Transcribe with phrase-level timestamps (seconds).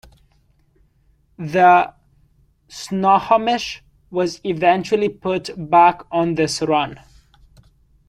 [1.37, 1.93] The
[2.67, 6.99] "Snohomish" was eventually put back on this run.